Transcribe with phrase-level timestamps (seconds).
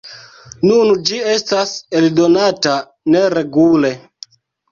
[0.69, 2.75] Nun ĝi estas eldonata
[3.17, 3.95] neregule.